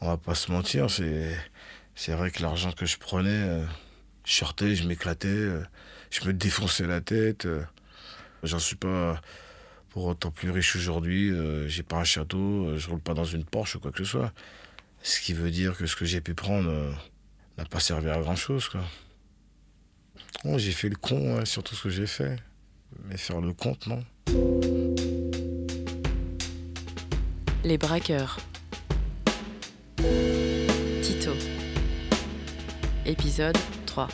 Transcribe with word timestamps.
On 0.00 0.06
va 0.06 0.16
pas 0.16 0.34
se 0.34 0.52
mentir, 0.52 0.90
c'est, 0.90 1.36
c'est 1.94 2.12
vrai 2.12 2.30
que 2.30 2.42
l'argent 2.42 2.70
que 2.72 2.86
je 2.86 2.98
prenais, 2.98 3.30
euh, 3.30 3.64
je 4.24 4.32
sortais, 4.32 4.76
je 4.76 4.86
m'éclatais, 4.86 5.28
euh, 5.28 5.62
je 6.10 6.24
me 6.26 6.32
défonçais 6.32 6.86
la 6.86 7.00
tête. 7.00 7.46
euh. 7.46 7.64
J'en 8.44 8.60
suis 8.60 8.76
pas 8.76 9.20
pour 9.90 10.04
autant 10.06 10.30
plus 10.30 10.50
riche 10.50 10.76
aujourd'hui. 10.76 11.32
j'ai 11.66 11.82
pas 11.82 11.96
un 11.96 12.04
château, 12.04 12.78
je 12.78 12.88
roule 12.88 13.00
pas 13.00 13.14
dans 13.14 13.24
une 13.24 13.44
Porsche 13.44 13.76
ou 13.76 13.80
quoi 13.80 13.90
que 13.90 13.98
ce 13.98 14.04
soit. 14.04 14.32
Ce 15.02 15.20
qui 15.20 15.32
veut 15.32 15.50
dire 15.50 15.76
que 15.76 15.86
ce 15.86 15.96
que 15.96 16.04
j'ai 16.04 16.20
pu 16.20 16.34
prendre 16.34 16.70
n'a 17.56 17.64
pas 17.64 17.80
servi 17.80 18.08
à 18.08 18.20
grand 18.20 18.36
chose, 18.36 18.68
quoi. 18.68 18.84
Oh, 20.44 20.56
j'ai 20.56 20.70
fait 20.70 20.88
le 20.88 20.94
con 20.94 21.38
hein, 21.38 21.44
sur 21.44 21.64
tout 21.64 21.74
ce 21.74 21.82
que 21.82 21.90
j'ai 21.90 22.06
fait. 22.06 22.36
Mais 23.06 23.16
faire 23.16 23.40
le 23.40 23.52
compte, 23.52 23.88
non. 23.88 24.04
Les 27.64 27.76
braqueurs. 27.76 28.38
Épisode 33.08 33.56
3. 33.86 34.06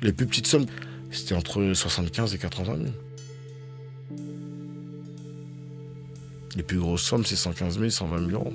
Les 0.00 0.12
plus 0.12 0.26
petites 0.26 0.46
sommes, 0.46 0.66
c'était 1.10 1.34
entre 1.34 1.72
75 1.74 2.36
et 2.36 2.38
80 2.38 2.76
000. 2.76 2.88
Les 6.54 6.62
plus 6.62 6.78
grosses 6.78 7.02
sommes, 7.02 7.24
c'est 7.24 7.34
115 7.34 7.80
000, 7.80 7.90
120 7.90 8.28
000 8.28 8.30
euros. 8.30 8.52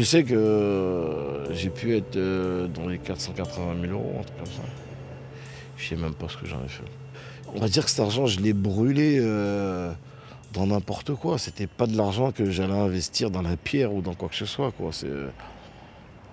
Je 0.00 0.04
sais 0.06 0.24
que 0.24 0.32
euh, 0.32 1.54
j'ai 1.54 1.68
pu 1.68 1.94
être 1.94 2.16
euh, 2.16 2.68
dans 2.68 2.88
les 2.88 2.96
480 2.96 3.82
000 3.82 3.92
euros, 3.92 4.16
un 4.18 4.22
truc 4.22 4.38
comme 4.38 4.46
ça. 4.46 4.62
Je 5.76 5.88
sais 5.88 5.96
même 5.96 6.14
pas 6.14 6.26
ce 6.26 6.38
que 6.38 6.46
j'en 6.46 6.64
ai 6.64 6.68
fait. 6.68 6.84
On 7.54 7.60
va 7.60 7.68
dire 7.68 7.84
que 7.84 7.90
cet 7.90 8.00
argent, 8.00 8.24
je 8.24 8.40
l'ai 8.40 8.54
brûlé 8.54 9.18
euh, 9.20 9.92
dans 10.54 10.66
n'importe 10.66 11.14
quoi. 11.14 11.36
C'était 11.36 11.66
pas 11.66 11.86
de 11.86 11.98
l'argent 11.98 12.32
que 12.32 12.50
j'allais 12.50 12.72
investir 12.72 13.30
dans 13.30 13.42
la 13.42 13.58
pierre 13.58 13.92
ou 13.92 14.00
dans 14.00 14.14
quoi 14.14 14.30
que 14.30 14.36
ce 14.36 14.46
soit. 14.46 14.72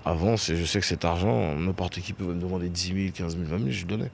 Avant, 0.06 0.38
je 0.38 0.64
sais 0.64 0.80
que 0.80 0.86
cet 0.86 1.04
argent, 1.04 1.54
n'importe 1.56 2.00
qui 2.00 2.14
pouvait 2.14 2.36
me 2.36 2.42
demander 2.42 2.70
10 2.70 2.88
000, 2.88 2.98
15 3.14 3.36
000, 3.36 3.50
20 3.50 3.58
000, 3.58 3.72
je 3.72 3.86
donnais. 3.86 4.12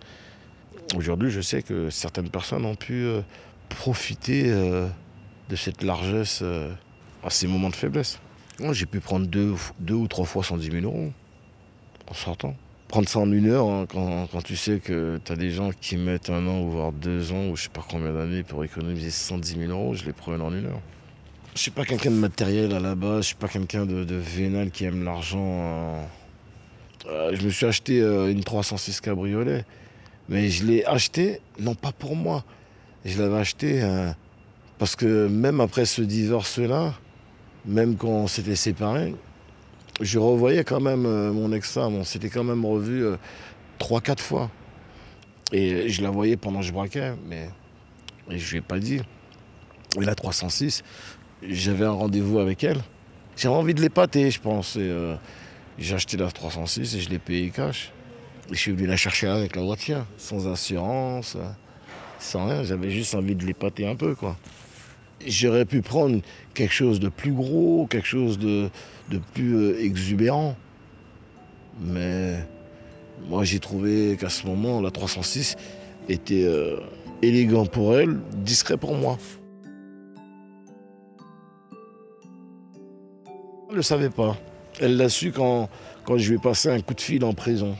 Aujourd'hui, 0.95 1.29
je 1.29 1.41
sais 1.41 1.61
que 1.61 1.91
certaines 1.91 2.29
personnes 2.31 2.65
ont 2.65 2.73
pu 2.73 3.05
profiter 3.69 4.45
de 4.49 5.55
cette 5.55 5.83
largesse 5.83 6.43
à 7.23 7.29
ces 7.29 7.45
moments 7.45 7.69
de 7.69 7.75
faiblesse. 7.75 8.17
J'ai 8.71 8.85
pu 8.85 8.99
prendre 8.99 9.27
deux, 9.27 9.53
deux 9.79 9.95
ou 9.95 10.07
trois 10.07 10.25
fois 10.25 10.43
110 10.43 10.71
000 10.71 10.85
euros 10.85 11.11
en 12.09 12.13
sortant. 12.13 12.55
Prendre 12.87 13.09
ça 13.09 13.19
en 13.19 13.31
une 13.31 13.47
heure, 13.47 13.67
hein, 13.67 13.87
quand, 13.89 14.41
tu 14.43 14.55
sais 14.55 14.79
que 14.79 15.19
tu 15.23 15.31
as 15.31 15.35
des 15.35 15.49
gens 15.49 15.71
qui 15.81 15.97
mettent 15.97 16.29
un 16.29 16.45
an, 16.47 16.61
ou 16.61 16.69
voire 16.69 16.91
deux 16.91 17.31
ans, 17.31 17.47
ou 17.49 17.55
je 17.55 17.63
sais 17.63 17.69
pas 17.69 17.83
combien 17.89 18.13
d'années 18.13 18.43
pour 18.43 18.63
économiser 18.63 19.09
110 19.09 19.57
000 19.57 19.71
euros, 19.71 19.95
je 19.95 20.05
les 20.05 20.13
prenais 20.13 20.43
en 20.43 20.53
une 20.53 20.67
heure. 20.67 20.81
Je 21.55 21.61
suis 21.61 21.71
pas 21.71 21.85
quelqu'un 21.85 22.11
de 22.11 22.15
matériel 22.15 22.73
à 22.73 22.79
la 22.79 22.93
base, 22.93 23.21
je 23.21 23.27
suis 23.27 23.35
pas 23.35 23.47
quelqu'un 23.47 23.85
de, 23.85 24.15
vénal 24.15 24.69
qui 24.69 24.85
aime 24.85 25.03
l'argent. 25.03 25.39
euh. 25.43 26.03
Euh, 27.05 27.35
je 27.35 27.45
me 27.45 27.49
suis 27.49 27.65
acheté 27.65 28.01
euh, 28.01 28.31
une 28.31 28.43
306 28.43 29.01
cabriolet, 29.01 29.65
mais 30.29 30.49
je 30.49 30.65
l'ai 30.65 30.85
acheté 30.85 31.41
non 31.59 31.75
pas 31.75 31.91
pour 31.91 32.15
moi. 32.15 32.43
Je 33.05 33.21
l'avais 33.21 33.37
acheté 33.37 33.81
euh, 33.83 34.11
parce 34.77 34.95
que 34.95 35.27
même 35.27 35.59
après 35.59 35.85
ce 35.85 36.01
divorce-là, 36.01 36.93
même 37.65 37.95
quand 37.95 38.09
on 38.09 38.27
s'était 38.27 38.55
séparés, 38.55 39.15
je 40.01 40.19
revoyais 40.19 40.63
quand 40.63 40.81
même 40.81 41.05
euh, 41.05 41.31
mon 41.31 41.51
ex-femme. 41.51 41.95
On 41.95 42.03
s'était 42.03 42.29
quand 42.29 42.43
même 42.43 42.65
revu 42.65 43.05
euh, 43.05 43.17
trois, 43.77 44.01
quatre 44.01 44.23
fois. 44.23 44.49
Et 45.51 45.89
je 45.89 46.01
la 46.01 46.09
voyais 46.09 46.35
pendant 46.35 46.59
que 46.59 46.65
je 46.65 46.73
braquais, 46.73 47.13
mais 47.27 47.49
et 48.29 48.39
je 48.39 48.51
lui 48.51 48.57
ai 48.57 48.61
pas 48.61 48.79
dit. 48.79 49.01
Et 49.99 50.05
la 50.05 50.15
306, 50.15 50.83
j'avais 51.47 51.85
un 51.85 51.91
rendez-vous 51.91 52.39
avec 52.39 52.63
elle. 52.63 52.81
J'avais 53.35 53.55
envie 53.55 53.73
de 53.73 53.81
l'épater, 53.81 54.31
je 54.31 54.39
pense. 54.39 54.75
Euh, 54.77 55.15
j'ai 55.77 55.95
acheté 55.95 56.17
la 56.17 56.31
306 56.31 56.95
et 56.95 56.99
je 56.99 57.09
l'ai 57.09 57.19
payé 57.19 57.49
cash. 57.49 57.91
Et 58.49 58.55
je 58.55 58.59
suis 58.59 58.71
venu 58.71 58.87
la 58.87 58.97
chercher 58.97 59.27
avec 59.27 59.55
la 59.55 59.61
voiture, 59.61 60.05
sans 60.17 60.47
assurance, 60.51 61.37
sans 62.19 62.47
rien. 62.47 62.63
J'avais 62.63 62.89
juste 62.89 63.13
envie 63.15 63.35
de 63.35 63.45
l'épater 63.45 63.87
un 63.87 63.95
peu, 63.95 64.15
quoi. 64.15 64.37
J'aurais 65.27 65.65
pu 65.65 65.81
prendre 65.81 66.21
quelque 66.53 66.73
chose 66.73 66.99
de 66.99 67.09
plus 67.09 67.31
gros, 67.31 67.87
quelque 67.89 68.07
chose 68.07 68.37
de, 68.37 68.69
de 69.09 69.19
plus 69.33 69.55
euh, 69.55 69.83
exubérant. 69.83 70.55
Mais 71.81 72.35
moi, 73.27 73.43
j'ai 73.43 73.59
trouvé 73.59 74.17
qu'à 74.19 74.29
ce 74.29 74.45
moment, 74.45 74.81
la 74.81 74.91
306 74.91 75.55
était 76.09 76.43
euh, 76.43 76.77
élégant 77.21 77.65
pour 77.65 77.97
elle, 77.97 78.19
discret 78.37 78.77
pour 78.77 78.95
moi. 78.95 79.17
Elle 83.67 83.71
ne 83.71 83.75
le 83.77 83.81
savait 83.81 84.09
pas. 84.09 84.37
Elle 84.79 84.97
l'a 84.97 85.09
su 85.09 85.31
quand, 85.31 85.69
quand 86.05 86.17
je 86.17 86.29
lui 86.29 86.37
ai 86.37 86.41
passé 86.41 86.69
un 86.69 86.79
coup 86.81 86.93
de 86.93 87.01
fil 87.01 87.23
en 87.23 87.33
prison. 87.33 87.75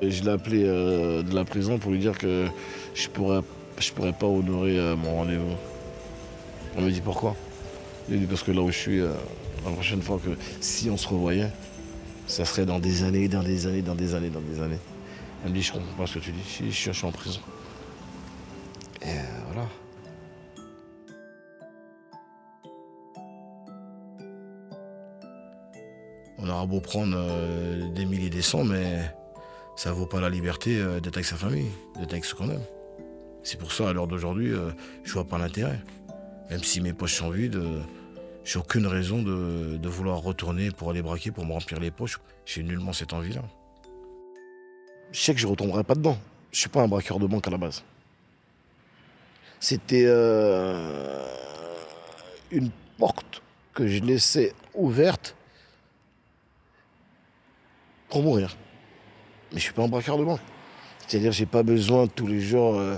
Et 0.00 0.10
je 0.10 0.24
l'ai 0.24 0.30
appelé 0.30 0.64
euh, 0.64 1.22
de 1.22 1.34
la 1.34 1.44
prison 1.44 1.78
pour 1.78 1.90
lui 1.90 1.98
dire 1.98 2.16
que 2.18 2.46
je 2.94 3.08
pourrais, 3.08 3.40
je 3.78 3.92
pourrais 3.92 4.12
pas 4.12 4.26
honorer 4.26 4.78
euh, 4.78 4.96
mon 4.96 5.16
rendez-vous. 5.16 5.56
On 6.76 6.82
me 6.82 6.90
dit 6.90 7.00
pourquoi? 7.00 7.34
Il 8.08 8.20
dit 8.20 8.26
parce 8.26 8.42
que 8.42 8.52
là 8.52 8.60
où 8.60 8.70
je 8.70 8.78
suis, 8.78 9.00
euh, 9.00 9.10
la 9.64 9.70
prochaine 9.72 10.02
fois 10.02 10.20
que 10.22 10.30
si 10.60 10.90
on 10.90 10.98
se 10.98 11.08
revoyait, 11.08 11.50
ça 12.26 12.44
serait 12.44 12.66
dans 12.66 12.78
des 12.78 13.02
années, 13.02 13.28
dans 13.28 13.42
des 13.42 13.66
années, 13.66 13.82
dans 13.82 13.94
des 13.94 14.14
années, 14.14 14.28
dans 14.28 14.42
des 14.42 14.60
années. 14.60 14.78
Elle 15.42 15.50
me 15.50 15.54
dit 15.54 15.62
je 15.62 15.72
comprends 15.72 15.96
pas 15.96 16.06
ce 16.06 16.18
que 16.18 16.24
tu 16.24 16.32
dis, 16.32 16.42
je, 16.60 16.70
je 16.70 16.92
suis 16.92 17.06
en 17.06 17.12
prison. 17.12 17.40
Et 19.00 19.06
euh, 19.06 19.12
voilà. 19.46 19.68
On 26.38 26.48
aura 26.48 26.66
beau 26.66 26.80
prendre 26.80 27.16
euh, 27.16 27.88
des 27.88 28.04
milliers 28.04 28.28
des 28.28 28.42
cents, 28.42 28.64
mais 28.64 29.00
ça 29.76 29.92
vaut 29.92 30.06
pas 30.06 30.20
la 30.20 30.28
liberté 30.28 30.76
d'être 31.02 31.16
avec 31.16 31.24
sa 31.24 31.36
famille, 31.36 31.70
d'être 31.98 32.12
avec 32.12 32.26
ce 32.26 32.34
qu'on 32.34 32.50
aime. 32.50 32.64
C'est 33.42 33.58
pour 33.58 33.72
ça, 33.72 33.88
à 33.88 33.92
l'heure 33.92 34.06
d'aujourd'hui, 34.06 34.52
je 35.04 35.12
vois 35.12 35.24
pas 35.24 35.38
l'intérêt. 35.38 35.78
Même 36.50 36.62
si 36.62 36.80
mes 36.80 36.92
poches 36.92 37.14
sont 37.14 37.30
vides, 37.30 37.56
euh, 37.56 37.80
j'ai 38.44 38.58
aucune 38.58 38.86
raison 38.86 39.22
de, 39.22 39.88
vouloir 39.88 40.18
retourner 40.18 40.70
pour 40.70 40.90
aller 40.90 41.02
braquer, 41.02 41.32
pour 41.32 41.44
me 41.44 41.52
remplir 41.52 41.80
les 41.80 41.90
poches. 41.90 42.20
J'ai 42.44 42.62
nullement 42.62 42.92
cette 42.92 43.12
envie-là. 43.12 43.42
Je 45.10 45.20
sais 45.20 45.34
que 45.34 45.40
je 45.40 45.46
retomberai 45.46 45.82
pas 45.82 45.94
dedans. 45.94 46.18
Je 46.52 46.60
suis 46.60 46.68
pas 46.68 46.82
un 46.82 46.88
braqueur 46.88 47.18
de 47.18 47.26
banque 47.26 47.46
à 47.48 47.50
la 47.50 47.58
base. 47.58 47.82
C'était 49.58 50.04
euh, 50.06 51.26
une 52.52 52.70
porte 52.98 53.42
que 53.74 53.88
je 53.88 54.00
laissais 54.00 54.52
ouverte 54.74 55.34
pour 58.08 58.22
mourir. 58.22 58.56
Mais 59.52 59.58
je 59.58 59.64
suis 59.64 59.72
pas 59.72 59.82
un 59.82 59.88
braqueur 59.88 60.18
de 60.18 60.24
banque. 60.24 60.40
C'est-à-dire 61.06 61.32
j'ai 61.32 61.46
pas 61.46 61.62
besoin 61.62 62.06
tous 62.06 62.26
les 62.26 62.40
jours 62.40 62.76
euh, 62.76 62.96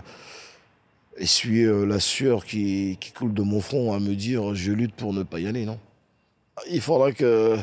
essuyer 1.19 1.65
euh, 1.65 1.85
la 1.85 2.01
sueur 2.01 2.45
qui, 2.45 2.99
coule 3.17 3.35
de 3.35 3.43
mon 3.43 3.61
front 3.61 3.93
à 3.93 4.01
me 4.01 4.15
dire 4.15 4.55
je 4.55 4.73
lutte 4.73 4.95
pour 4.95 5.13
ne 5.13 5.23
pas 5.23 5.41
y 5.41 5.47
aller, 5.47 5.65
non? 5.65 5.79
Il 6.71 6.81
faudra 6.81 7.13
que 7.13 7.57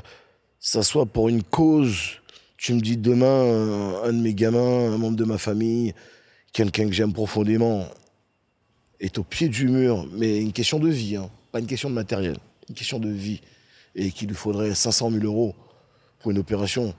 ça 0.59 0.83
soit 0.83 1.05
pour 1.05 1.29
une 1.29 1.43
cause. 1.43 2.21
Tu 2.57 2.73
me 2.73 2.79
dis 2.79 2.97
demain, 2.97 3.25
un, 3.27 4.03
un 4.03 4.13
de 4.13 4.21
mes 4.21 4.33
gamins, 4.33 4.93
un 4.93 4.97
membre 4.97 5.17
de 5.17 5.25
ma 5.25 5.37
famille, 5.37 5.93
quelqu'un 6.53 6.85
que 6.85 6.93
j'aime 6.93 7.13
profondément, 7.13 7.87
est 8.99 9.17
au 9.17 9.23
pied 9.23 9.49
du 9.49 9.67
mur, 9.67 10.07
mais 10.13 10.39
une 10.39 10.53
question 10.53 10.79
de 10.79 10.87
vie, 10.87 11.17
hein, 11.17 11.29
pas 11.51 11.59
une 11.59 11.67
question 11.67 11.89
de 11.89 11.95
matériel, 11.95 12.37
une 12.69 12.75
question 12.75 12.99
de 12.99 13.09
vie, 13.09 13.41
et 13.93 14.11
qu'il 14.11 14.29
lui 14.29 14.35
faudrait 14.35 14.73
500 14.73 15.11
000 15.11 15.25
euros 15.25 15.53
pour 16.19 16.31
une 16.31 16.37
opération, 16.37 16.93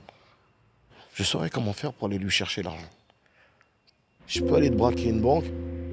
je 1.14 1.23
saurais 1.23 1.50
comment 1.50 1.73
faire 1.73 1.93
pour 1.93 2.09
aller 2.09 2.19
lui 2.19 2.31
chercher 2.31 2.62
l'argent. 2.62 2.91
Je 4.26 4.41
peux 4.41 4.55
aller 4.55 4.70
te 4.70 4.75
braquer 4.75 5.09
une 5.09 5.20
banque 5.20 5.47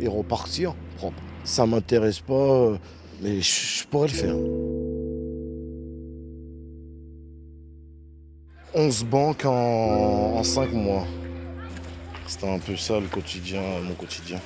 et 0.04 0.08
repartir 0.08 0.76
propre. 0.98 1.22
Ça 1.44 1.66
m'intéresse 1.66 2.20
pas, 2.20 2.74
mais 3.22 3.42
je 3.42 3.86
pourrais 3.88 4.08
le 4.08 4.14
faire. 4.14 4.36
11 8.76 9.04
banques 9.06 9.46
en, 9.46 10.44
5 10.44 10.74
mois. 10.74 11.06
C'était 12.26 12.50
un 12.50 12.60
peu 12.60 12.76
ça 12.76 13.00
le 13.00 13.08
quotidien, 13.08 13.62
mon 13.84 13.94
quotidien. 13.94 14.40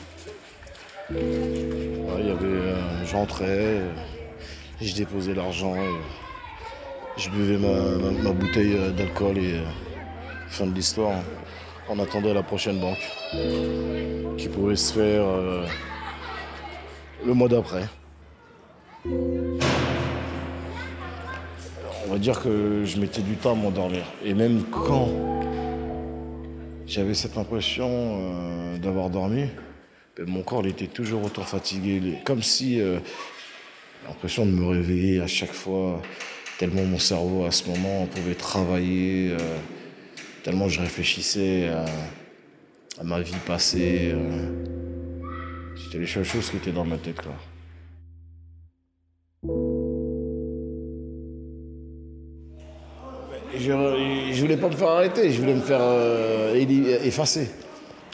Y 1.12 1.16
avait, 1.16 2.46
euh, 2.46 3.06
j'entrais, 3.06 3.80
je 4.82 4.94
déposais 4.94 5.34
l'argent, 5.34 5.76
je 7.18 7.30
buvais 7.30 7.58
ma, 7.58 8.32
bouteille 8.32 8.76
euh, 8.76 8.92
d'alcool 8.92 9.38
et 9.38 9.54
euh, 9.54 9.66
fin 10.50 10.68
de 10.68 10.76
l'histoire. 10.76 11.16
On 11.90 11.98
attendait 12.00 12.34
la 12.34 12.44
prochaine 12.44 12.80
banque 12.80 13.10
qui 14.38 14.48
pouvait 14.48 14.76
se 14.76 14.94
faire 14.94 15.26
euh, 15.26 15.66
le 17.26 17.34
mois 17.34 17.50
d'après. 17.50 17.86
on 19.06 19.58
va 22.12 22.20
dire 22.20 22.42
que 22.42 22.84
je 22.86 23.00
mettais 23.00 23.22
du 23.22 23.36
temps 23.36 23.54
à 23.54 23.56
m'endormir. 23.56 24.06
Et 24.24 24.34
même 24.34 24.64
quand 24.72 25.10
j'avais 26.86 27.16
cette 27.16 27.38
impression 27.38 27.90
euh, 27.90 28.78
d'avoir 28.78 29.10
dormi, 29.10 29.48
ben, 30.16 30.26
mon 30.28 30.44
corps 30.44 30.66
était 30.68 30.88
toujours 30.88 31.26
autant 31.26 31.42
fatigué. 31.42 32.20
Comme 32.24 32.44
si 32.44 32.80
euh, 32.80 33.00
l'impression 34.08 34.46
de 34.46 34.52
me 34.52 34.68
réveiller 34.68 35.20
à 35.20 35.28
chaque 35.28 35.52
fois, 35.52 36.02
tellement 36.60 36.84
mon 36.84 37.00
cerveau 37.00 37.46
à 37.46 37.52
ce 37.52 37.68
moment 37.68 38.06
pouvait 38.06 38.36
travailler, 38.36 39.36
tellement 40.44 40.70
je 40.70 40.80
réfléchissais 40.80 41.70
à, 41.70 41.86
ma 43.04 43.22
vie 43.22 43.34
passée. 43.46 44.14
C'était 45.76 46.00
les 46.00 46.06
choses 46.06 46.50
qui 46.50 46.58
étaient 46.58 46.72
dans 46.72 46.86
ma 46.86 46.98
tête 46.98 47.24
là. 47.26 47.32
Je, 53.56 54.34
je 54.34 54.42
voulais 54.42 54.58
pas 54.58 54.68
me 54.68 54.76
faire 54.76 54.90
arrêter, 54.90 55.32
je 55.32 55.40
voulais 55.40 55.56
me 55.56 55.62
faire 55.62 55.82
euh, 55.82 56.54
effacer. 57.04 57.50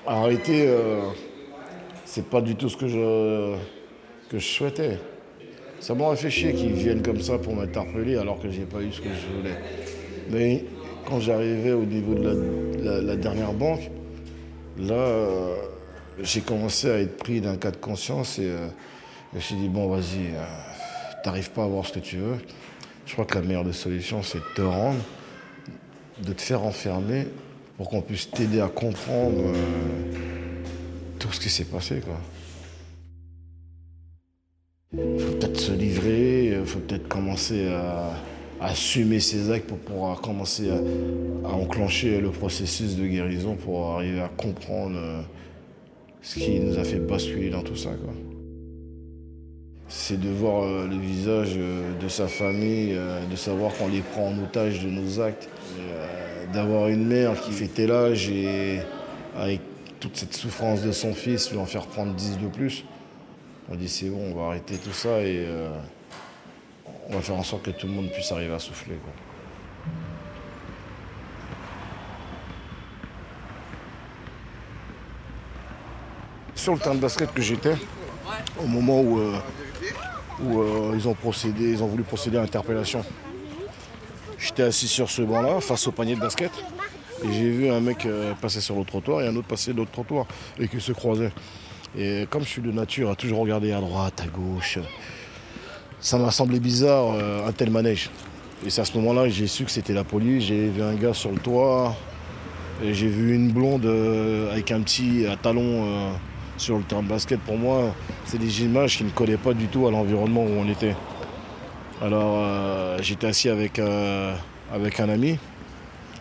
Arrêter, 0.06 0.66
euh, 0.68 1.02
c'est 2.06 2.26
pas 2.26 2.42
du 2.42 2.56
tout 2.56 2.70
ce 2.70 2.78
que 2.78 2.88
je, 2.88 3.56
que 4.30 4.40
je 4.40 4.46
souhaitais. 4.46 5.00
Ça 5.80 5.96
m'a 5.96 6.16
fait 6.16 6.30
chier 6.30 6.54
qu'ils 6.54 6.74
viennent 6.74 7.02
comme 7.02 7.20
ça 7.20 7.38
pour 7.38 7.56
m'interpeller 7.56 8.16
alors 8.16 8.40
que 8.40 8.50
j'ai 8.50 8.64
pas 8.64 8.82
eu 8.82 8.92
ce 8.92 9.02
que 9.02 9.10
je 9.10 9.38
voulais. 9.38 9.58
Mais 10.30 10.64
quand 11.06 11.20
j'arrivais 11.20 11.74
au 11.74 11.84
niveau 11.84 12.14
de 12.14 12.38
la, 12.82 13.16
dernière 13.16 13.54
banque, 13.54 13.92
là, 14.78 14.94
euh, 14.94 15.56
j'ai 16.22 16.42
commencé 16.42 16.90
à 16.90 17.00
être 17.00 17.18
pris 17.18 17.42
d'un 17.42 17.58
cas 17.58 17.72
de 17.72 17.78
conscience 17.78 18.40
et 18.40 18.50
je 19.32 19.36
me 19.36 19.42
suis 19.42 19.56
dit, 19.56 19.68
bon, 19.68 19.88
vas-y, 19.88 20.32
t'arrives 21.24 21.52
pas 21.52 21.64
à 21.64 21.68
voir 21.68 21.86
ce 21.86 21.94
que 21.94 22.00
tu 22.00 22.18
veux. 22.18 22.38
Je 23.06 23.14
crois 23.14 23.26
que 23.26 23.36
la 23.36 23.42
meilleure 23.42 23.66
des 23.66 23.74
solutions, 23.74 24.24
c'est 24.24 24.40
de 24.40 24.54
te 24.56 24.62
rendre 24.62 25.00
de 26.22 26.34
te 26.34 26.42
faire 26.42 26.64
enfermer 26.64 27.28
pour 27.78 27.90
qu'on 27.90 28.02
puisse 28.02 28.30
t'aider 28.30 28.62
à 28.62 28.68
comprendre 28.68 29.40
euh, 29.40 30.14
tout 31.20 31.32
ce 31.32 31.40
qui 31.40 31.50
s'est 31.50 31.66
passé. 31.66 32.02
Il 34.94 35.20
faut 35.20 35.32
peut-être 35.34 35.60
se 35.60 35.72
livrer, 35.72 36.60
il 36.60 36.66
faut 36.66 36.80
peut-être 36.80 37.08
commencer 37.08 37.68
à, 37.68 38.12
assumer 38.64 39.20
ses 39.20 39.52
actes 39.52 39.68
pour 39.68 39.78
pouvoir 39.78 40.22
commencer 40.22 40.70
à, 40.70 41.50
enclencher 41.50 42.22
le 42.22 42.32
processus 42.32 42.96
de 42.96 43.06
guérison 43.06 43.56
pour 43.56 43.92
arriver 43.92 44.22
à 44.22 44.30
comprendre 44.30 44.96
euh, 44.98 45.22
ce 46.22 46.40
qui 46.40 46.60
nous 46.60 46.78
a 46.80 46.84
fait 46.84 47.00
basculer 47.00 47.50
dans 47.50 47.64
tout 47.64 47.76
ça. 47.76 47.90
C'est 49.90 50.20
de 50.20 50.30
voir 50.30 50.64
euh, 50.64 50.88
le 50.88 50.98
visage 50.98 51.56
de 51.56 52.08
sa 52.08 52.28
famille, 52.28 52.98
de 53.30 53.36
savoir 53.36 53.74
qu'on 53.76 53.90
les 53.90 54.02
prend 54.02 54.30
en 54.30 54.44
otage 54.44 54.84
de 54.84 54.90
nos 54.90 55.20
actes 55.20 55.50
d'avoir 56.54 56.88
une 56.88 57.06
mère 57.06 57.40
qui 57.42 57.52
fait 57.52 57.68
tel 57.68 57.92
âge 57.92 58.30
et 58.30 58.80
avec 59.36 59.60
toute 60.00 60.16
cette 60.16 60.34
souffrance 60.34 60.84
de 60.84 60.92
son 60.92 61.14
fils, 61.14 61.52
lui 61.52 61.58
en 61.58 61.66
faire 61.66 61.88
prendre 61.88 62.14
10 62.14 62.38
de 62.38 62.48
plus. 62.48 62.86
On 63.70 63.76
dit 63.76 63.90
c'est 63.90 64.10
bon, 64.10 64.20
on 64.32 64.36
va 64.36 64.48
arrêter 64.48 64.76
tout 64.76 64.92
ça 64.92 65.22
et 65.22 65.46
euh, 65.48 65.70
on 67.10 67.14
va 67.16 67.22
faire 67.22 67.36
en 67.36 67.44
sorte 67.44 67.64
que 67.64 67.72
tout 67.72 67.88
le 67.88 67.94
monde 67.94 68.10
puisse 68.12 68.32
arriver 68.32 68.54
à 68.54 68.60
souffler. 68.60 68.96
Sur 76.56 76.74
le 76.74 76.80
terrain 76.80 76.96
de 76.96 77.00
basket 77.00 77.34
que 77.34 77.42
j'étais, 77.42 77.76
au 78.64 78.68
moment 78.68 79.02
où, 79.02 79.20
euh, 79.20 79.38
euh, 80.42 80.94
ils 80.96 81.08
ont 81.08 81.14
procédé, 81.14 81.72
ils 81.72 81.84
ont 81.84 81.88
voulu 81.88 82.04
procéder 82.04 82.38
à 82.38 82.42
l'interpellation 82.42 83.04
J'étais 84.38 84.64
assis 84.64 84.88
sur 84.88 85.10
ce 85.10 85.22
banc-là, 85.22 85.62
face 85.62 85.88
au 85.88 85.92
panier 85.92 86.16
de 86.16 86.20
basket. 86.20 86.52
Et 87.24 87.32
j'ai 87.32 87.50
vu 87.50 87.70
un 87.70 87.80
mec 87.80 88.06
euh, 88.06 88.34
passer 88.36 88.60
sur 88.60 88.76
le 88.76 88.84
trottoir 88.84 89.22
et 89.22 89.28
un 89.28 89.36
autre 89.36 89.48
passer 89.48 89.72
de 89.72 89.78
l'autre 89.78 89.92
trottoir 89.92 90.26
et 90.60 90.68
qui 90.68 90.82
se 90.82 90.92
croisaient. 90.92 91.32
Et 91.98 92.28
comme 92.30 92.44
je 92.44 92.50
suis 92.50 92.62
de 92.62 92.72
nature 92.72 93.10
à 93.10 93.16
toujours 93.16 93.40
regarder 93.40 93.72
à 93.72 93.80
droite, 93.80 94.22
à 94.22 94.28
gauche, 94.28 94.80
ça 96.04 96.20
m'a 96.20 96.30
semblé 96.30 96.60
bizarre 96.60 97.16
euh, 97.16 97.48
un 97.48 97.52
tel 97.52 97.72
manège. 97.72 98.12
Et 98.64 98.70
c'est 98.70 98.82
à 98.82 98.86
ce 98.86 98.96
moment-là 98.98 99.24
que 99.24 99.30
j'ai 99.30 99.48
su 99.48 99.66
que 99.66 99.72
c'était 99.72 99.94
la 99.94 100.04
police. 100.04 100.44
J'ai 100.44 100.70
vu 100.70 100.84
un 100.84 100.94
gars 100.94 101.16
sur 101.16 101.32
le 101.32 101.40
toit. 101.40 101.96
J'ai 102.84 103.08
vu 103.08 103.34
une 103.34 103.52
blonde 103.52 103.86
euh, 103.86 104.52
avec 104.52 104.72
un 104.72 104.82
petit 104.82 105.26
talon 105.42 106.14
sur 106.58 106.78
le 106.78 106.84
terrain 106.84 107.04
de 107.04 107.08
basket. 107.08 107.40
Pour 107.40 107.58
moi, 107.58 107.96
c'est 108.26 108.38
des 108.38 108.64
images 108.64 108.98
qui 108.98 109.04
ne 109.04 109.10
collaient 109.10 109.38
pas 109.38 109.54
du 109.54 109.68
tout 109.68 109.88
à 109.88 109.92
l'environnement 109.92 110.44
où 110.44 110.52
on 110.60 110.70
était. 110.70 110.96
Alors 112.02 112.36
euh, 112.38 112.98
j'étais 113.02 113.28
assis 113.28 113.50
avec, 113.50 113.80
euh, 113.80 114.36
avec 114.74 115.00
un 115.00 115.10
ami. 115.10 115.38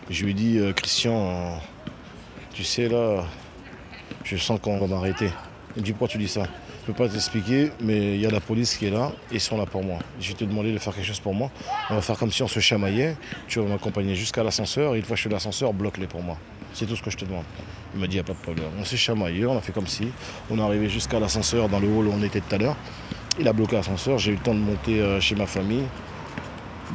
Je 0.09 0.23
lui 0.23 0.31
ai 0.31 0.33
dit, 0.33 0.57
euh, 0.57 0.73
Christian, 0.73 1.59
tu 2.53 2.63
sais 2.63 2.87
là, 2.87 3.25
je 4.23 4.37
sens 4.37 4.59
qu'on 4.61 4.77
va 4.79 4.87
m'arrêter. 4.87 5.29
Il 5.75 5.81
me 5.81 5.85
dit, 5.85 5.91
pourquoi 5.91 6.07
tu 6.07 6.17
dis 6.17 6.27
ça? 6.27 6.43
Je 6.85 6.91
ne 6.91 6.97
peux 6.97 7.03
pas 7.05 7.09
t'expliquer, 7.09 7.71
mais 7.79 8.15
il 8.15 8.19
y 8.19 8.25
a 8.25 8.29
la 8.29 8.41
police 8.41 8.75
qui 8.75 8.87
est 8.87 8.89
là 8.89 9.13
et 9.31 9.35
ils 9.35 9.39
sont 9.39 9.57
là 9.57 9.65
pour 9.65 9.85
moi. 9.85 9.99
Je 10.19 10.27
vais 10.27 10.33
te 10.33 10.43
demander 10.43 10.73
de 10.73 10.77
faire 10.79 10.93
quelque 10.93 11.05
chose 11.05 11.21
pour 11.21 11.33
moi. 11.33 11.49
On 11.89 11.95
va 11.95 12.01
faire 12.01 12.17
comme 12.17 12.29
si 12.29 12.43
on 12.43 12.47
se 12.49 12.59
chamaillait. 12.59 13.15
Tu 13.47 13.59
vas 13.59 13.65
m'accompagner 13.65 14.15
jusqu'à 14.15 14.43
l'ascenseur 14.43 14.93
et 14.93 14.97
une 14.97 15.03
fois 15.05 15.11
que 15.11 15.15
je 15.15 15.21
suis 15.21 15.29
l'ascenseur, 15.29 15.71
bloque-les 15.71 16.07
pour 16.07 16.21
moi. 16.21 16.37
C'est 16.73 16.85
tout 16.85 16.97
ce 16.97 17.01
que 17.01 17.09
je 17.09 17.15
te 17.15 17.23
demande. 17.23 17.45
Il 17.93 18.01
m'a 18.01 18.07
dit, 18.07 18.15
il 18.15 18.15
n'y 18.17 18.19
a 18.19 18.25
pas 18.25 18.33
de 18.33 18.37
problème. 18.39 18.67
On 18.77 18.83
s'est 18.83 18.97
chamaillé, 18.97 19.45
on 19.45 19.57
a 19.57 19.61
fait 19.61 19.71
comme 19.71 19.87
si. 19.87 20.09
On 20.51 20.59
est 20.59 20.61
arrivé 20.61 20.89
jusqu'à 20.89 21.21
l'ascenseur 21.21 21.69
dans 21.69 21.79
le 21.79 21.87
hall 21.87 22.07
où 22.07 22.11
on 22.11 22.21
était 22.21 22.41
tout 22.41 22.53
à 22.53 22.57
l'heure. 22.57 22.75
Il 23.39 23.47
a 23.47 23.53
bloqué 23.53 23.77
l'ascenseur, 23.77 24.17
j'ai 24.17 24.31
eu 24.31 24.35
le 24.35 24.41
temps 24.41 24.53
de 24.53 24.59
monter 24.59 24.99
euh, 24.99 25.21
chez 25.21 25.35
ma 25.35 25.45
famille, 25.45 25.85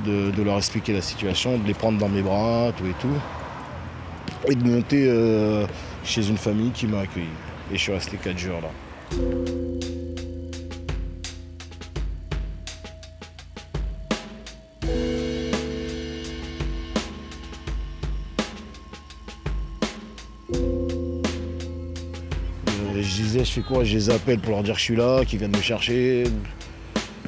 de, 0.04 0.42
leur 0.42 0.58
expliquer 0.58 0.92
la 0.92 1.00
situation, 1.00 1.56
de 1.56 1.66
les 1.66 1.74
prendre 1.74 1.96
dans 1.96 2.10
mes 2.10 2.20
bras, 2.20 2.72
tout 2.76 2.84
et 2.84 2.94
tout. 3.00 4.50
Et 4.50 4.54
de 4.54 4.64
monter 4.64 5.06
euh, 5.08 5.66
chez 6.04 6.28
une 6.28 6.36
famille 6.36 6.72
qui 6.72 6.86
m'a 6.86 7.00
accueilli. 7.00 7.26
Et 7.72 7.78
je 7.78 7.80
suis 7.80 7.92
resté 7.92 8.18
4 8.18 8.36
jours 8.36 8.60
là. 8.60 9.57
Quoi 23.62 23.84
Je 23.84 23.94
les 23.94 24.10
appelle 24.10 24.38
pour 24.38 24.52
leur 24.52 24.62
dire 24.62 24.74
que 24.74 24.80
je 24.80 24.84
suis 24.84 24.96
là, 24.96 25.24
qu'ils 25.24 25.38
viennent 25.38 25.56
me 25.56 25.62
chercher. 25.62 26.24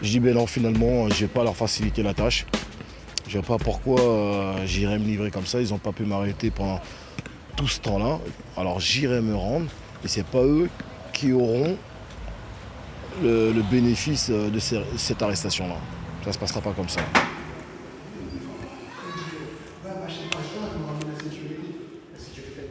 Je 0.02 0.08
dis, 0.08 0.20
ben 0.20 0.34
non, 0.34 0.46
finalement, 0.46 1.08
je 1.08 1.20
vais 1.20 1.26
pas 1.26 1.44
leur 1.44 1.56
faciliter 1.56 2.02
la 2.02 2.14
tâche. 2.14 2.46
Je 3.30 3.38
sais 3.38 3.46
pas 3.46 3.58
pourquoi 3.58 4.00
euh, 4.00 4.66
j'irai 4.66 4.98
me 4.98 5.04
livrer 5.04 5.30
comme 5.30 5.46
ça. 5.46 5.60
Ils 5.60 5.70
n'ont 5.70 5.78
pas 5.78 5.92
pu 5.92 6.02
m'arrêter 6.04 6.50
pendant 6.50 6.80
tout 7.54 7.68
ce 7.68 7.78
temps-là. 7.80 8.18
Alors 8.56 8.80
j'irai 8.80 9.20
me 9.20 9.36
rendre. 9.36 9.66
Et 10.04 10.08
c'est 10.08 10.26
pas 10.26 10.42
eux 10.42 10.68
qui 11.12 11.32
auront 11.32 11.76
le, 13.22 13.62
bénéfice 13.70 14.30
euh, 14.30 14.50
de 14.50 14.58
cette 14.58 15.22
arrestation-là. 15.22 15.76
Ça 16.24 16.32
se 16.32 16.38
passera 16.38 16.60
pas 16.60 16.72
comme 16.72 16.88
ça. 16.88 17.02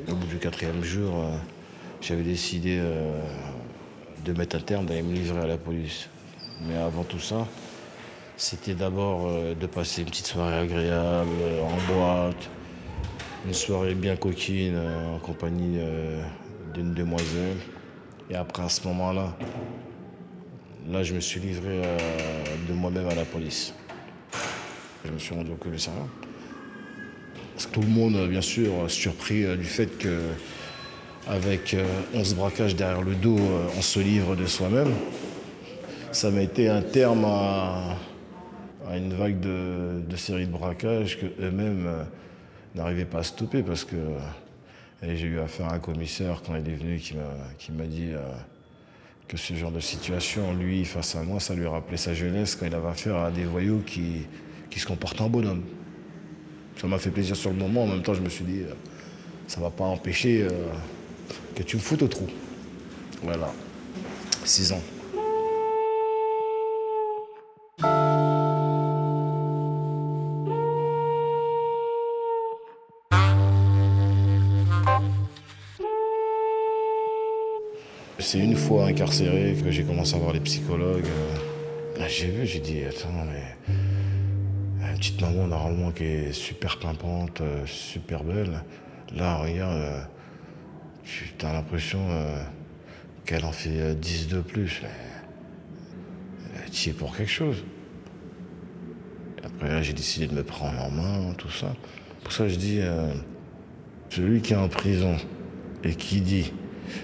Au 0.10 0.14
bout 0.16 0.28
du 0.28 0.38
quatrième 0.40 0.84
jour, 0.84 1.24
euh, 1.24 1.38
j'avais 2.02 2.24
décidé 2.24 2.78
euh, 2.80 3.12
de 4.26 4.34
mettre 4.34 4.56
un 4.56 4.62
terme, 4.62 4.86
d'aller 4.86 5.02
me 5.02 5.14
livrer 5.14 5.42
à 5.42 5.48
la 5.48 5.58
police. 5.58 6.08
Mais 6.68 6.76
avant 6.78 7.04
tout 7.04 7.20
ça, 7.20 7.48
c'était 8.38 8.74
d'abord 8.74 9.28
euh, 9.28 9.54
de 9.56 9.68
passer 9.68 10.02
une 10.02 10.08
petite 10.08 10.28
soirée 10.28 10.60
agréable 10.60 11.30
euh, 11.42 11.62
en 11.62 11.94
boîte, 11.94 12.50
une 13.46 13.54
soirée 13.54 13.96
bien 13.96 14.16
coquine 14.16 14.78
en 14.78 15.20
compagnie 15.20 15.80
d'une 16.74 16.94
demoiselle. 16.94 17.56
Et 18.30 18.36
après, 18.36 18.64
à 18.64 18.70
ce 18.70 18.86
moment-là, 18.90 19.34
là, 20.90 21.04
je 21.04 21.16
me 21.16 21.22
suis 21.22 21.40
livré 21.40 21.82
de 22.68 22.74
moi-même 22.74 23.08
à 23.08 23.16
la 23.16 23.24
police. 23.24 23.74
Je 25.06 25.12
me 25.12 25.18
suis 25.18 25.34
rendu 25.34 25.52
au 25.52 25.56
commissariat. 25.56 26.06
Tout 27.72 27.80
le 27.80 27.88
monde, 27.88 28.28
bien 28.28 28.42
sûr, 28.42 28.92
surpris 28.92 29.46
du 29.56 29.64
fait 29.64 29.98
que 29.98 30.20
avec 31.28 31.76
11 32.14 32.34
euh, 32.34 32.36
braquages 32.36 32.76
derrière 32.76 33.02
le 33.02 33.16
dos, 33.16 33.38
euh, 33.38 33.68
on 33.78 33.82
se 33.82 34.00
livre 34.00 34.36
de 34.36 34.46
soi-même. 34.46 34.92
Ça 36.12 36.32
m'a 36.32 36.42
été 36.42 36.70
un 36.70 36.82
terme 36.82 37.26
à, 37.26 37.98
une 38.96 39.14
vague 39.14 39.40
de, 39.40 40.16
séries 40.16 40.48
de 40.48 40.52
braquages 40.52 41.20
que 41.20 41.28
eux-mêmes 41.42 41.86
euh, 41.86 42.04
n'arrivaient 42.76 43.06
pas 43.06 43.20
à 43.20 43.24
stopper 43.24 43.62
parce 43.62 43.86
que 43.86 43.98
j'ai 45.04 45.28
eu 45.28 45.40
affaire 45.40 45.68
à 45.68 45.76
un 45.76 45.80
commissaire 45.80 46.42
quand 46.46 46.56
il 46.56 46.68
est 46.68 46.76
venu 46.76 46.98
qui 46.98 47.72
m'a 47.72 47.86
dit 47.86 48.12
que 49.28 49.38
ce 49.38 49.54
genre 49.54 49.72
de 49.72 49.80
situation, 49.80 50.54
lui, 50.54 50.84
face 50.84 51.16
à 51.16 51.24
moi, 51.24 51.40
ça 51.40 51.54
lui 51.54 51.68
rappelait 51.68 51.98
sa 51.98 52.14
jeunesse 52.14 52.56
quand 52.56 52.66
il 52.66 52.76
avait 52.76 52.90
affaire 52.90 53.16
à 53.18 53.32
des 53.32 53.46
voyous 53.46 53.82
qui 53.86 54.26
se 54.76 54.86
comportent 54.86 55.22
en 55.22 55.30
bonhomme. 55.30 55.64
Ça 56.76 56.88
m'a 56.88 56.98
fait 56.98 57.12
plaisir 57.12 57.36
sur 57.36 57.52
le 57.52 57.56
moment, 57.56 57.84
en 57.84 57.88
même 57.88 58.02
temps 58.02 58.14
je 58.14 58.22
me 58.22 58.30
suis 58.30 58.44
dit, 58.44 58.64
ça 59.48 59.60
ne 59.60 59.66
va 59.66 59.72
pas 59.72 59.86
empêcher 59.86 60.48
que 61.56 61.64
tu 61.64 61.76
me 61.78 61.82
foutes 61.82 62.02
au 62.04 62.08
trou. 62.08 62.28
Voilà. 63.24 63.52
6 64.46 64.72
ans. 64.74 64.82
C'est 78.30 78.38
une 78.38 78.56
fois 78.56 78.86
incarcéré 78.86 79.56
que 79.64 79.72
j'ai 79.72 79.84
commencé 79.84 80.14
à 80.16 80.20
voir 80.20 80.34
les 80.34 80.40
psychologues. 80.40 81.08
Ah, 82.00 82.08
j'ai 82.08 82.28
vu, 82.28 82.46
j'ai 82.46 82.60
dit, 82.60 82.84
attends, 82.84 83.26
mais 83.26 83.74
une 84.88 84.98
petite 84.98 85.20
maman 85.22 85.48
normalement 85.48 85.92
qui 85.92 86.04
est 86.04 86.32
super 86.32 86.78
pimpante, 86.78 87.42
euh, 87.42 87.66
super 87.66 88.24
belle. 88.24 88.62
Là, 89.16 89.38
regarde, 89.38 89.74
euh, 89.74 90.02
tu 91.38 91.46
as 91.46 91.54
l'impression 91.54 92.00
qu'elle 93.26 93.46
en 93.46 93.52
fait 93.52 93.96
10 93.96 94.28
de 94.28 94.42
plus. 94.42 94.82
Tu 96.72 96.90
es 96.90 96.94
pour 96.94 97.16
quelque 97.16 97.32
chose. 97.32 97.64
après, 99.44 99.84
j'ai 99.84 99.94
décidé 99.94 100.28
de 100.28 100.34
me 100.34 100.44
prendre 100.44 100.80
en 100.82 100.92
main, 100.92 101.34
tout 101.34 101.50
ça. 101.50 101.76
Pour 102.24 102.32
ça, 102.32 102.48
je 102.48 102.56
dis, 102.56 102.82
celui 104.10 104.42
qui 104.42 104.54
est 104.54 104.58
en 104.58 104.70
prison 104.70 105.18
et 105.84 105.96
qui 105.96 106.22
dit 106.22 106.54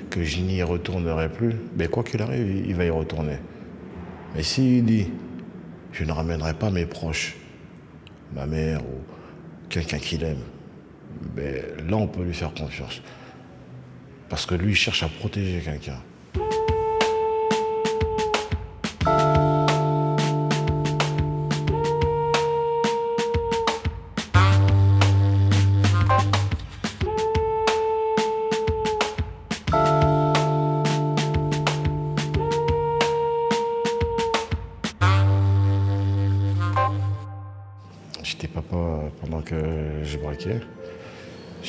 que 0.09 0.23
je 0.23 0.41
n'y 0.41 0.61
retournerai 0.63 1.29
plus, 1.29 1.55
ben 1.75 1.87
quoi 1.87 2.03
qu'il 2.03 2.21
arrive, 2.21 2.65
il 2.65 2.75
va 2.75 2.85
y 2.85 2.89
retourner. 2.89 3.37
Mais 4.35 4.43
s'il 4.43 4.83
dit, 4.85 5.07
je 5.91 6.03
ne 6.03 6.11
ramènerai 6.11 6.53
pas 6.53 6.71
mes 6.71 6.85
proches, 6.85 7.35
ma 8.33 8.45
mère 8.45 8.81
ou 8.81 8.99
quelqu'un 9.69 9.99
qu'il 9.99 10.23
aime, 10.23 10.43
ben 11.35 11.63
là 11.87 11.97
on 11.97 12.07
peut 12.07 12.23
lui 12.23 12.33
faire 12.33 12.53
confiance. 12.53 13.01
Parce 14.29 14.45
que 14.45 14.55
lui 14.55 14.71
il 14.71 14.75
cherche 14.75 15.03
à 15.03 15.07
protéger 15.07 15.61
quelqu'un. 15.61 16.01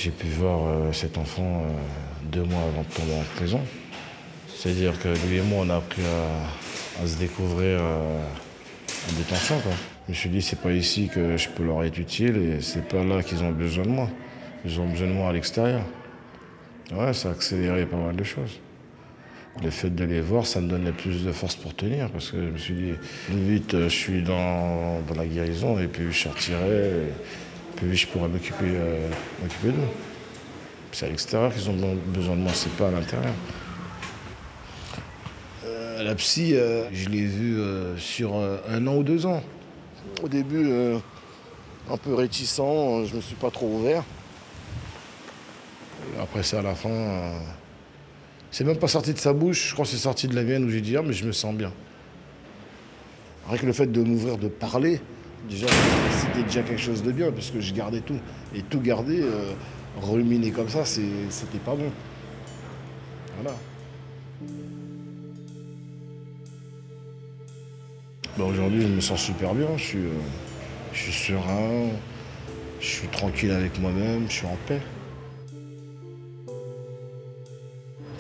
J'ai 0.07 0.11
pu 0.11 0.27
voir 0.27 0.61
euh, 0.67 0.93
cet 0.93 1.19
enfant 1.19 1.65
euh, 1.65 1.73
deux 2.27 2.43
mois 2.43 2.63
avant 2.63 2.83
de 2.83 2.95
tomber 2.95 3.15
en 3.15 3.37
prison. 3.37 3.61
C'est-à-dire 4.49 4.99
que 4.99 5.09
lui 5.27 5.37
et 5.37 5.43
moi, 5.43 5.65
on 5.67 5.71
a 5.71 5.77
appris 5.77 6.03
à, 6.03 7.07
se 7.07 7.19
découvrir 7.19 7.79
euh, 7.81 8.23
en 9.09 9.19
détention. 9.19 9.57
Je 10.07 10.13
me 10.13 10.15
suis 10.15 10.31
dit, 10.31 10.43
c'est 10.43 10.61
pas 10.61 10.73
ici 10.73 11.09
que 11.13 11.37
je 11.37 11.49
peux 11.49 11.65
leur 11.65 11.85
être 11.85 11.99
utile 11.99 12.37
et 12.37 12.61
c'est 12.61 12.89
pas 12.89 13.05
là 13.05 13.23
qu'ils 13.23 13.43
ont 13.43 13.51
besoin 13.51 13.85
de 13.85 13.91
moi. 13.91 14.09
Ils 14.65 14.81
ont 14.81 14.89
besoin 14.89 15.09
de 15.09 15.13
moi 15.13 15.29
à 15.29 15.33
l'extérieur. 15.33 15.83
Ouais, 16.93 17.13
ça 17.13 17.29
a 17.29 17.33
accéléré 17.33 17.87
pas 17.87 17.97
mal 17.97 18.17
de 18.17 18.25
choses. 18.25 18.61
Le 19.63 19.71
fait 19.71 19.91
de 19.91 20.05
les 20.05 20.21
voir, 20.21 20.47
ça 20.47 20.61
me 20.61 20.69
donnait 20.69 20.93
plus 20.93 21.25
de 21.25 21.33
force 21.33 21.57
pour 21.57 21.75
tenir 21.75 22.11
parce 22.11 22.31
que 22.31 22.37
je 22.37 22.51
me 22.51 22.59
suis 22.59 22.75
dit, 22.75 22.93
vite 23.31 23.73
je 23.73 23.89
suis 23.89 24.23
dans, 24.23 25.01
la 25.15 25.27
guérison 25.27 25.79
et 25.79 25.87
puis 25.87 26.05
je 26.11 26.19
sortirai 26.19 26.91
plus 27.77 27.95
je 27.95 28.07
pourrais 28.07 28.29
m'occuper 28.29 28.65
euh, 28.65 29.09
d'eux. 29.63 29.73
C'est 30.99 31.05
à 31.05 31.09
l'extérieur 31.11 31.53
qu'ils 31.53 31.69
ont 31.69 31.77
besoin 32.07 32.37
de 32.37 32.41
moi, 32.41 32.53
c'est 32.55 32.73
pas 32.73 32.89
à 32.89 32.91
l'intérieur. 32.91 33.35
Euh, 35.67 36.03
la 36.03 36.15
psy, 36.15 36.55
euh, 36.55 36.89
je 36.91 37.11
l'ai 37.11 37.27
vue 37.27 37.61
sur 37.99 38.35
un 38.35 38.87
an 38.87 38.97
ou 38.97 39.03
deux 39.03 39.27
ans. 39.27 39.43
Au 40.23 40.29
début, 40.29 40.73
un 41.91 41.97
peu 41.99 42.15
réticent, 42.15 42.63
je 43.05 43.15
me 43.15 43.21
suis 43.21 43.35
pas 43.35 43.51
trop 43.51 43.67
ouvert. 43.67 44.05
Après 46.19 46.43
ça, 46.43 46.61
à 46.61 46.63
la 46.63 46.75
fin, 46.75 47.43
c'est 48.51 48.65
même 48.65 48.79
pas 48.79 48.89
sorti 48.89 49.13
de 49.13 49.19
sa 49.19 49.35
bouche, 49.35 49.69
je 49.69 49.73
crois 49.75 49.85
que 49.85 49.91
c'est 49.91 49.99
sorti 49.99 50.29
de 50.29 50.35
la 50.35 50.45
mienne 50.45 50.65
où 50.65 50.71
j'ai 50.71 50.81
dit 50.81 50.97
ah 50.97 51.03
mais 51.03 51.13
je 51.13 51.27
me 51.27 51.33
sens 51.33 51.55
bien. 51.55 51.75
Rien 53.51 53.59
que 53.59 53.67
le 53.67 53.75
fait 53.75 53.93
de 53.93 54.01
m'ouvrir, 54.01 54.39
de 54.39 54.49
parler, 54.49 55.03
déjà, 55.47 55.67
c'était 56.11 56.43
déjà 56.43 56.63
quelque 56.63 56.81
chose 56.81 57.03
de 57.03 57.13
bien, 57.13 57.31
parce 57.33 57.51
que 57.51 57.61
je 57.61 57.75
gardais 57.75 58.01
tout. 58.01 58.19
Et 58.55 58.63
tout 58.63 58.81
garder, 58.81 59.21
euh, 59.21 59.53
ruminer 59.97 60.51
comme 60.51 60.69
ça, 60.69 60.85
c'était 60.85 61.59
pas 61.65 61.75
bon. 61.75 61.91
Voilà. 63.41 63.57
Bah, 68.37 68.45
aujourd'hui, 68.45 68.83
je 68.83 68.89
me 68.89 69.01
sens 69.01 69.21
super 69.21 69.55
bien. 69.55 69.69
Je 69.77 69.83
suis, 69.83 69.99
euh, 69.99 70.13
je 70.93 71.03
suis 71.03 71.13
serein, 71.13 71.89
je 72.81 72.87
suis 72.87 73.09
tranquille 73.09 73.51
avec 73.51 73.79
moi-même, 73.79 74.27
je 74.29 74.35
suis 74.35 74.47
en 74.47 74.57
paix. 74.67 74.81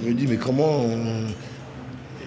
Je 0.00 0.08
me 0.08 0.14
dis, 0.14 0.26
mais 0.26 0.36
comment 0.36 0.84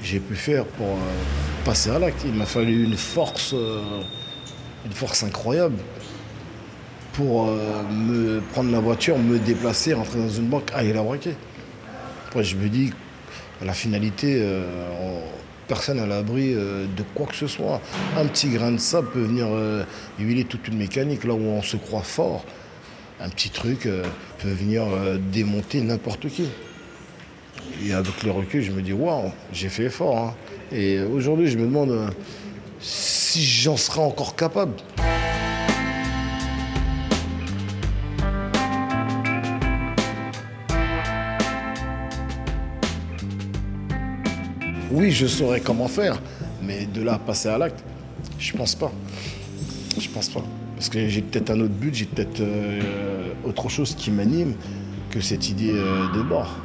j'ai 0.01 0.19
pu 0.19 0.35
faire 0.35 0.65
pour 0.65 0.87
euh, 0.87 1.63
passer 1.65 1.89
à 1.89 1.99
l'acte? 1.99 2.21
Il 2.25 2.33
m'a 2.33 2.45
fallu 2.45 2.83
une 2.83 2.97
force 2.97 3.55
une 4.85 4.91
force 4.91 5.23
incroyable 5.23 5.77
pour 7.19 7.49
euh, 7.49 7.83
me 7.91 8.39
prendre 8.39 8.71
la 8.71 8.79
voiture, 8.79 9.17
me 9.17 9.39
déplacer, 9.39 9.93
rentrer 9.93 10.19
dans 10.19 10.29
une 10.29 10.45
banque, 10.45 10.71
aller 10.73 10.93
la 10.93 11.03
braquer. 11.03 11.35
Après, 12.27 12.45
je 12.45 12.55
me 12.55 12.69
dis, 12.69 12.93
la 13.61 13.73
finalité, 13.73 14.37
euh, 14.39 15.19
personne 15.67 15.99
à 15.99 16.05
l'abri 16.05 16.53
euh, 16.53 16.85
de 16.85 17.03
quoi 17.13 17.25
que 17.25 17.35
ce 17.35 17.47
soit. 17.47 17.81
Un 18.15 18.25
petit 18.25 18.47
grain 18.47 18.71
de 18.71 18.77
sable 18.77 19.09
peut 19.11 19.19
venir 19.19 19.47
huiler 20.17 20.45
toute 20.45 20.69
une 20.69 20.77
mécanique, 20.77 21.25
là 21.25 21.33
où 21.33 21.41
on 21.41 21.61
se 21.61 21.75
croit 21.75 22.03
fort. 22.03 22.45
Un 23.19 23.27
petit 23.27 23.49
truc 23.49 23.81
peut 23.81 24.49
venir 24.49 24.85
démonter 25.29 25.81
n'importe 25.81 26.29
qui. 26.29 26.45
Et 27.85 27.91
avec 27.91 28.23
le 28.23 28.31
recul, 28.31 28.63
je 28.63 28.71
me 28.71 28.81
dis, 28.81 28.93
waouh, 28.93 29.33
j'ai 29.51 29.67
fait 29.67 29.83
effort. 29.83 30.17
Hein. 30.17 30.33
Et 30.71 31.01
aujourd'hui, 31.01 31.47
je 31.47 31.57
me 31.57 31.65
demande 31.65 32.13
si 32.79 33.43
j'en 33.43 33.75
serais 33.75 33.99
encore 33.99 34.37
capable. 34.37 34.75
Oui, 44.91 45.11
je 45.11 45.27
saurais 45.27 45.61
comment 45.61 45.87
faire, 45.87 46.19
mais 46.63 46.85
de 46.85 47.01
là 47.01 47.13
à 47.13 47.19
passer 47.19 47.49
à 47.49 47.57
l'acte, 47.57 47.83
je 48.39 48.53
pense 48.53 48.75
pas. 48.75 48.91
Je 49.99 50.09
pense 50.09 50.29
pas. 50.29 50.43
Parce 50.75 50.89
que 50.89 51.07
j'ai 51.07 51.21
peut-être 51.21 51.51
un 51.51 51.59
autre 51.59 51.73
but, 51.73 51.93
j'ai 51.93 52.05
peut-être 52.05 52.39
euh, 52.39 53.31
autre 53.43 53.69
chose 53.69 53.95
qui 53.95 54.11
m'anime 54.11 54.53
que 55.11 55.21
cette 55.21 55.49
idée 55.49 55.73
euh, 55.73 56.11
de 56.15 56.21
bord. 56.21 56.55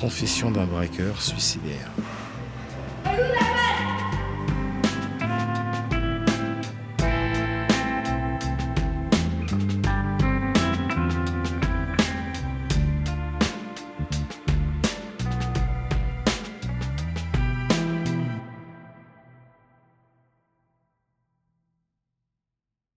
Confession 0.00 0.50
d'un 0.50 0.64
braqueur 0.64 1.20
suicidaire. 1.20 1.90